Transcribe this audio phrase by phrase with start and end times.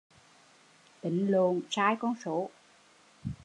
[1.01, 2.49] Tính lộn sai con số